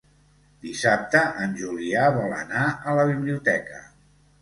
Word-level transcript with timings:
Dissabte 0.63 1.21
en 1.45 1.53
Julià 1.61 2.09
vol 2.19 2.35
anar 2.41 2.67
a 2.73 2.99
la 3.01 3.09
biblioteca. 3.15 3.89